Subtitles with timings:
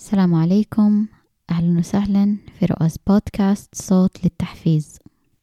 [0.00, 1.06] السلام عليكم.
[1.50, 4.98] أهلا وسهلا في رؤوس بودكاست صوت للتحفيز.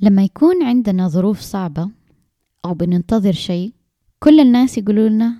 [0.00, 1.90] لما يكون عندنا ظروف صعبة
[2.64, 3.72] أو بننتظر شيء
[4.18, 5.36] كل الناس يقولوا لنا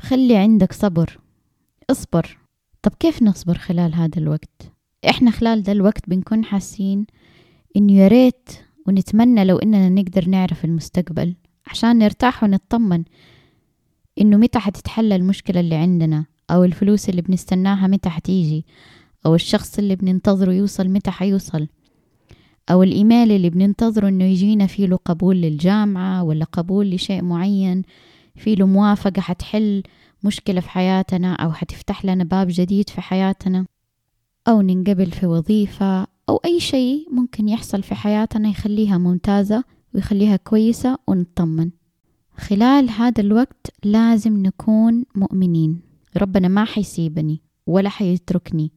[0.00, 1.18] خلي عندك صبر
[1.90, 2.38] اصبر.
[2.82, 4.72] طب كيف نصبر خلال هذا الوقت؟
[5.10, 7.06] إحنا خلال ده الوقت بنكون حاسين
[7.76, 8.50] إنه يا ريت
[8.86, 11.34] ونتمنى لو إننا نقدر نعرف المستقبل
[11.66, 13.04] عشان نرتاح ونطمن
[14.20, 16.31] إنه متى حتتحل المشكلة اللي عندنا.
[16.50, 18.64] أو الفلوس اللي بنستناها متى حتيجي
[19.26, 21.68] أو الشخص اللي بننتظره يوصل متى حيوصل
[22.70, 27.82] أو الإيميل اللي بننتظره إنه يجينا فيه له قبول للجامعة ولا قبول لشيء معين
[28.36, 29.82] فيه له موافقة حتحل
[30.24, 33.66] مشكلة في حياتنا أو حتفتح لنا باب جديد في حياتنا
[34.48, 39.64] أو ننقبل في وظيفة أو أي شيء ممكن يحصل في حياتنا يخليها ممتازة
[39.94, 41.70] ويخليها كويسة ونطمن.
[42.36, 45.91] خلال هذا الوقت لازم نكون مؤمنين.
[46.16, 48.72] ربنا ما حيسيبني ولا حيتركني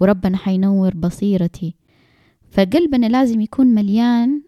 [0.00, 1.74] وربنا حينور بصيرتي.
[2.50, 4.42] فقلبنا لازم يكون مليان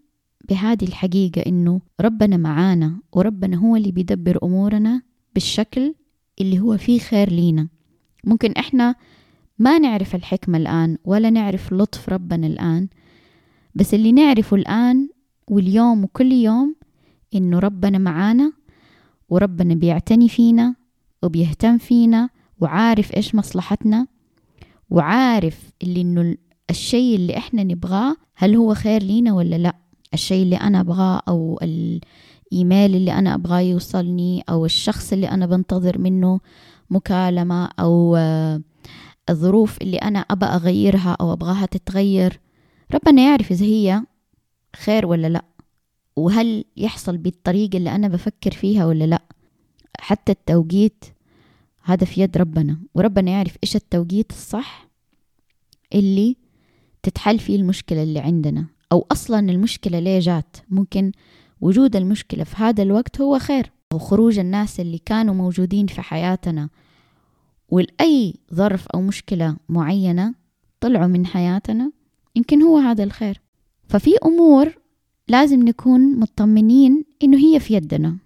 [0.49, 5.03] بهذه الحقيقة إنه ربنا معانا وربنا هو اللي بيدبر أمورنا
[5.35, 5.95] بالشكل
[6.41, 7.69] اللي هو فيه خير لينا.
[8.25, 8.95] ممكن إحنا
[9.59, 12.89] ما نعرف الحكمة الآن ولا نعرف لطف ربنا الآن
[13.75, 15.09] بس اللي نعرفه الآن
[15.51, 16.75] واليوم وكل يوم
[17.35, 18.53] إنه ربنا معانا
[19.29, 20.75] وربنا بيعتني فينا
[21.23, 22.29] وبيهتم فينا
[22.65, 24.07] وعارف إيش مصلحتنا
[24.91, 26.37] وعارف اللي إنه
[26.71, 29.75] الشيء اللي إحنا نبغاه هل هو خير لينا ولا لأ؟
[30.15, 35.99] الشيء اللي أنا أبغاه أو الإيميل اللي أنا أبغاه يوصلني أو الشخص اللي أنا بنتظر
[35.99, 36.41] منه
[36.91, 38.17] مكالمة أو
[39.31, 42.41] الظروف اللي أنا أبى أغيرها أو أبغاها تتغير
[42.95, 44.03] ربنا يعرف إذا هي
[44.77, 45.45] خير ولا لأ
[46.17, 49.23] وهل يحصل بالطريقة اللي أنا بفكر فيها ولا لأ.
[50.01, 51.05] حتى التوقيت
[51.85, 54.89] هذا في يد ربنا وربنا يعرف إيش التوقيت الصح
[55.95, 56.37] اللي
[57.03, 61.13] تتحل فيه المشكلة اللي عندنا أو أصلا المشكلة ليه جات؟ ممكن
[61.61, 63.73] وجود المشكلة في هذا الوقت هو خير.
[63.93, 66.69] أو خروج الناس اللي كانوا موجودين في حياتنا
[67.69, 70.35] ولأي ظرف أو مشكلة معينة
[70.81, 71.93] طلعوا من حياتنا
[72.37, 73.41] يمكن هو هذا الخير.
[73.89, 74.79] ففي أمور
[75.29, 78.17] لازم نكون مطمنين إنه هي في يدنا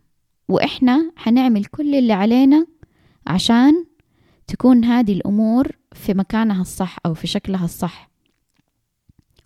[0.48, 2.66] وإحنا حنعمل كل اللي علينا
[3.28, 3.84] عشان
[4.46, 8.10] تكون هذه الأمور في مكانها الصح أو في شكلها الصح.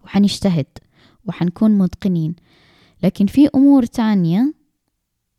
[0.04, 0.66] وحنجتهد
[1.24, 2.34] وحنكون متقنين.
[3.02, 4.54] لكن في أمور تانية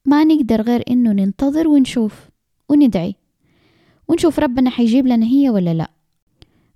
[0.06, 2.30] ما نقدر غير إنه ننتظر ونشوف
[2.70, 3.16] وندعي.
[4.08, 5.92] ونشوف ربنا حيجيب لنا هي ولا لا.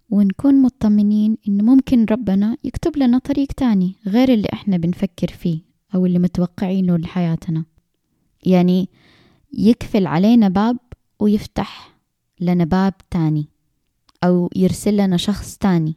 [0.10, 5.60] ونكون مطمنين إنه ممكن ربنا يكتب لنا طريق تاني غير اللي إحنا بنفكر فيه
[5.96, 7.66] أو اللي متوقعينه لحياتنا.
[8.46, 8.90] يعني
[9.54, 10.78] يكفل علينا باب
[11.20, 11.98] ويفتح
[12.40, 13.48] لنا باب تاني
[14.24, 15.96] أو يرسل لنا شخص تاني.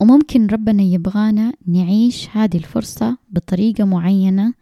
[0.00, 4.54] وممكن ربنا يبغانا نعيش هذه الفرصة بطريقة معينة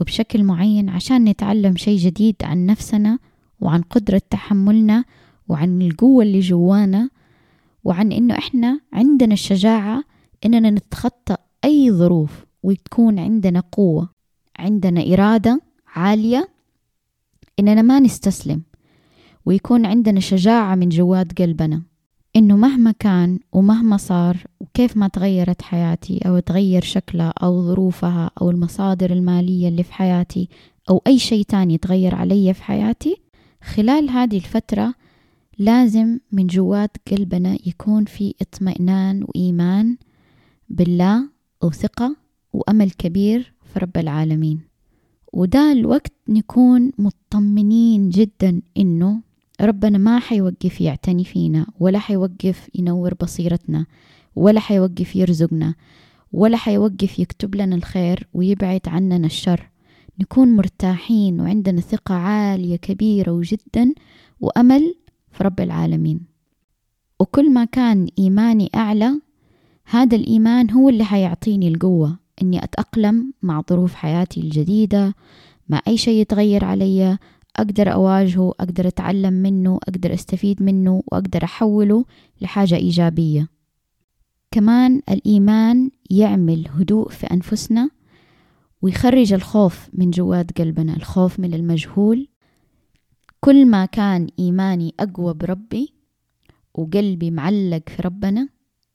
[0.00, 3.18] وبشكل معين عشان نتعلم شيء جديد عن نفسنا
[3.60, 5.04] وعن قدرة تحملنا
[5.48, 7.10] وعن القوة اللي جوانا
[7.84, 10.04] وعن إنه إحنا عندنا الشجاعة
[10.44, 14.08] إننا نتخطى أي ظروف وتكون عندنا قوة
[14.58, 15.60] عندنا إرادة
[15.94, 16.48] عالية
[17.60, 18.62] إننا ما نستسلم.
[19.46, 21.82] ويكون عندنا شجاعة من جوات قلبنا
[22.36, 28.50] إنه مهما كان ومهما صار وكيف ما تغيرت حياتي أو تغير شكلها أو ظروفها أو
[28.50, 30.48] المصادر المالية اللي في حياتي
[30.90, 33.16] أو أي شيء تاني تغير علي في حياتي
[33.62, 34.94] خلال هذه الفترة
[35.58, 39.96] لازم من جوات قلبنا يكون في اطمئنان وإيمان
[40.68, 41.28] بالله
[41.62, 42.16] وثقة
[42.52, 44.60] وأمل كبير في رب العالمين.
[45.32, 49.20] وده الوقت نكون مطمنين جدا إنه
[49.60, 53.86] ربنا ما حيوقف يعتني فينا ولا حيوقف ينور بصيرتنا
[54.36, 55.74] ولا حيوقف يرزقنا
[56.32, 59.70] ولا حيوقف يكتب لنا الخير ويبعد عننا الشر.
[60.20, 63.94] نكون مرتاحين وعندنا ثقة عالية كبيرة وجدا
[64.40, 64.94] وأمل
[65.32, 66.20] في رب العالمين.
[67.20, 69.20] وكل ما كان إيماني أعلى
[69.84, 75.14] هذا الإيمان هو اللي حيعطيني القوة إني أتأقلم مع ظروف حياتي الجديدة
[75.68, 77.18] مع أي شيء يتغير علي
[77.56, 82.04] أقدر أواجهه أقدر أتعلم منه أقدر أستفيد منه وأقدر أحوله
[82.40, 83.48] لحاجة إيجابية.
[84.50, 87.90] كمان الإيمان يعمل هدوء في أنفسنا
[88.82, 92.28] ويخرج الخوف من جوات قلبنا الخوف من المجهول.
[93.40, 95.94] كل ما كان إيماني أقوى بربي
[96.74, 98.48] وقلبي معلق في ربنا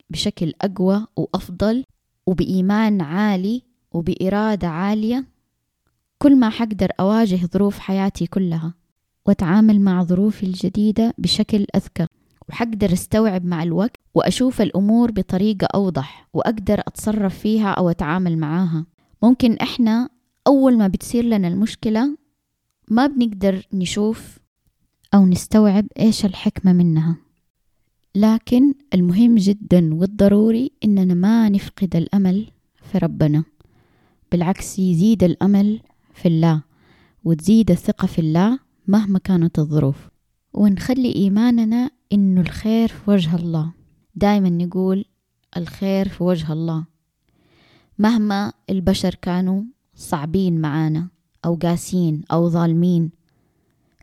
[0.10, 1.84] بشكل أقوى وأفضل
[2.28, 5.26] وبإيمان عالي وبإرادة عالية
[6.22, 8.74] كل ما حقدر أواجه ظروف حياتي كلها
[9.26, 12.08] وأتعامل مع ظروفي الجديدة بشكل أذكى
[12.50, 18.86] وحقدر أستوعب مع الوقت وأشوف الأمور بطريقة أوضح وأقدر أتصرف فيها أو أتعامل معاها.
[19.24, 20.10] ممكن إحنا
[20.48, 22.18] أول ما بتصير لنا المشكلة
[22.88, 24.40] ما بنقدر نشوف
[25.14, 27.16] أو نستوعب إيش الحكمة منها.
[28.16, 32.52] لكن المهم جدا والضروري إننا ما نفقد الأمل
[32.92, 33.44] في ربنا
[34.32, 35.82] بالعكس يزيد الأمل
[36.14, 36.62] في الله
[37.24, 40.10] وتزيد الثقة في الله مهما كانت الظروف.
[40.54, 43.74] ونخلي إيماننا إنه الخير في وجه الله.
[44.16, 45.06] دائما نقول
[45.58, 46.86] الخير في وجه الله.
[48.00, 49.64] مهما البشر كانوا
[49.96, 51.08] صعبين معانا
[51.46, 53.12] أو قاسين أو ظالمين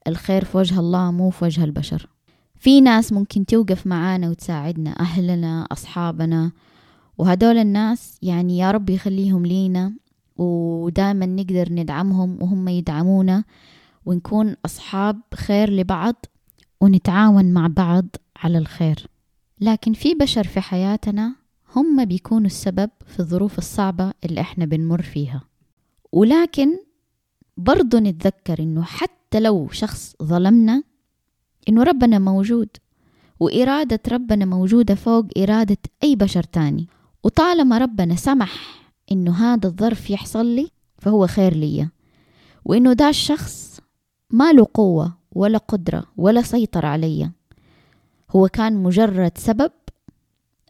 [0.07, 2.09] الخير في وجه الله مو في وجه البشر.
[2.57, 6.53] في ناس ممكن توقف معانا وتساعدنا أهلنا أصحابنا
[7.19, 9.93] وهدول الناس يعني يا رب يخليهم لينا
[10.39, 13.45] ودائما نقدر ندعمهم وهم يدعمونا
[14.07, 16.15] ونكون أصحاب خير لبعض
[16.81, 18.07] ونتعاون مع بعض
[18.37, 19.07] على الخير.
[19.61, 21.35] لكن في بشر في حياتنا
[21.77, 25.43] هم بيكونوا السبب في الظروف الصعبة اللي إحنا بنمر فيها.
[26.13, 26.69] ولكن
[27.57, 30.83] برضو نتذكر إنه حتى لو شخص ظلمنا
[31.69, 32.69] إنه ربنا موجود
[33.41, 36.89] وإرادة ربنا موجودة فوق إرادة أي بشر تاني.
[37.25, 38.78] وطالما ربنا سمح
[39.13, 41.89] إنه هذا الظرف يحصل لي فهو خير لي
[42.65, 43.81] وإنه ده الشخص
[44.31, 47.31] ما له قوة ولا قدرة ولا سيطر علي.
[48.31, 49.73] هو كان مجرد سبب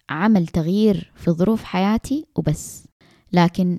[0.09, 2.89] عمل تغيير في ظروف حياتي وبس.
[3.33, 3.79] لكن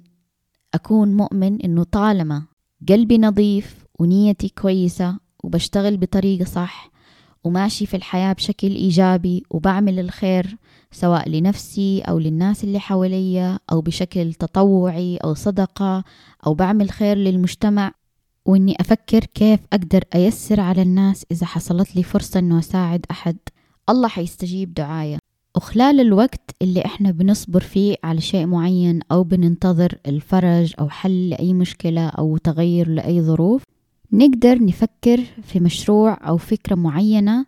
[0.74, 2.44] أكون مؤمن إنه طالما
[2.90, 6.92] قلبي نظيف ونيتي كويسة وبشتغل بطريقة صح
[7.44, 10.58] وماشي في الحياة بشكل إيجابي وبعمل الخير
[10.92, 16.04] سواء لنفسي أو للناس اللي حواليا أو بشكل تطوعي أو صدقة
[16.46, 17.92] أو بعمل خير للمجتمع.
[18.46, 23.38] وإني أفكر كيف أقدر أيسر على الناس إذا حصلت لي فرصة إنه أساعد أحد.
[23.90, 25.20] الله حيستجيب دعايا.
[25.56, 31.54] وخلال الوقت اللي إحنا بنصبر فيه على شيء معين أو بننتظر الفرج أو حل لأي
[31.54, 33.64] مشكلة أو تغير لأي ظروف
[34.12, 37.46] نقدر نفكر في مشروع أو فكرة معينة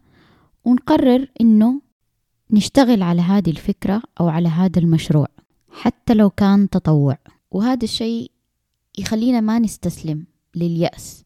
[0.66, 1.82] ونقرر إنه
[2.52, 5.28] نشتغل على هذه الفكرة أو على هذا المشروع
[5.72, 7.18] حتى لو كان تطوع.
[7.52, 8.32] وهذا الشيء
[8.98, 10.26] يخلينا ما نستسلم
[10.56, 11.24] لليأس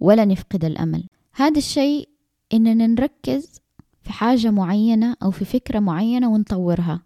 [0.00, 1.04] ولا نفقد الأمل.
[1.32, 2.08] هذا الشيء
[2.52, 3.60] إننا نركز
[4.02, 7.02] في حاجة معينة أو في فكرة معينة ونطورها.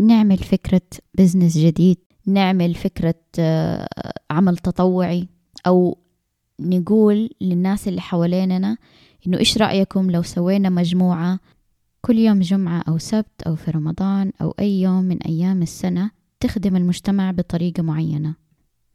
[0.00, 0.82] نعمل فكرة
[1.14, 3.88] بزنس جديد نعمل فكرة آه،
[4.30, 5.28] عمل تطوعي
[5.66, 5.98] أو
[6.60, 8.76] نقول للناس اللي حواليننا
[9.26, 11.40] إنه إيش رأيكم لو سوينا مجموعة
[12.00, 16.10] كل يوم جمعة أو سبت أو في رمضان أو أي يوم من أيام السنة
[16.40, 18.34] تخدم المجتمع بطريقة معينة؟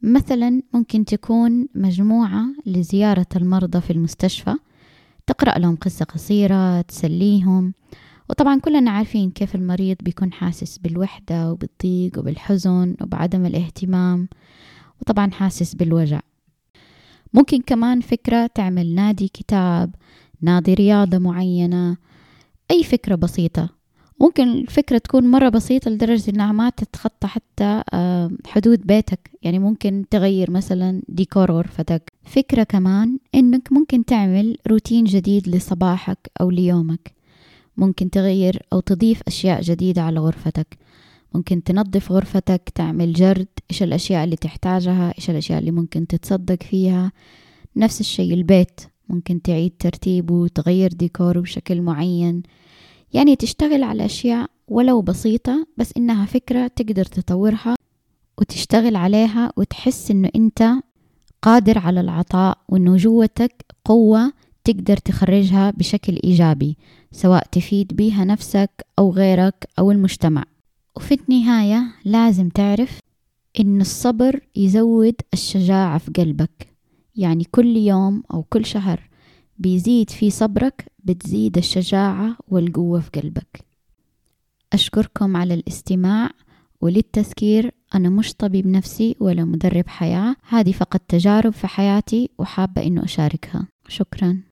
[0.01, 4.55] مثلا ممكن تكون مجموعة لزيارة المرضى في المستشفى
[5.27, 7.73] تقرأ لهم قصة قصيرة تسليهم
[8.29, 14.27] وطبعا كلنا عارفين كيف المريض بيكون حاسس بالوحدة وبالضيق وبالحزن وبعدم الاهتمام
[15.01, 16.19] وطبعا حاسس بالوجع.
[17.33, 19.95] ممكن كمان فكرة تعمل نادي كتاب
[20.41, 21.97] نادي رياضة معينة
[22.71, 23.69] أي فكرة بسيطة.
[24.21, 27.83] ممكن الفكرة تكون مرة بسيطة لدرجة إنها ما تتخطى حتى
[28.47, 29.31] حدود بيتك.
[29.41, 36.49] يعني ممكن تغير مثلا ديكور غرفتك فكرة كمان إنك ممكن تعمل روتين جديد لصباحك أو
[36.49, 37.11] ليومك.
[37.77, 40.77] ممكن تغير أو تضيف أشياء جديدة على غرفتك.
[41.33, 47.11] ممكن تنظف غرفتك تعمل جرد إيش الأشياء اللي تحتاجها إيش الأشياء اللي ممكن تتصدق فيها.
[47.75, 52.43] نفس الشيء البيت ممكن تعيد ترتيبه وتغير ديكوره بشكل معين.
[53.13, 57.75] يعني تشتغل على أشياء ولو بسيطة بس إنها فكرة تقدر تطورها
[58.37, 60.69] وتشتغل عليها وتحس إنه أنت
[61.41, 64.33] قادر على العطاء وإنه جوتك قوة
[64.63, 66.77] تقدر تخرجها بشكل إيجابي
[67.11, 70.43] سواء تفيد بيها نفسك أو غيرك أو المجتمع.
[70.99, 72.99] وفي النهاية لازم تعرف
[73.59, 76.75] إن الصبر يزود الشجاعة في قلبك.
[77.15, 79.09] يعني كل يوم أو كل شهر
[79.57, 83.65] بيزيد في صبرك بتزيد الشجاعة والقوة في قلبك.
[84.73, 86.31] أشكركم على الاستماع
[86.81, 90.35] وللتذكير أنا مش طبيب نفسي ولا مدرب حياة.
[90.47, 93.67] هذه فقط تجارب في حياتي وحابة إنه أشاركها.
[93.87, 94.48] شكراً.